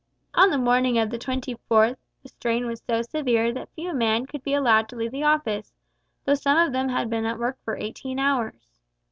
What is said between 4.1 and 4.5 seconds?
could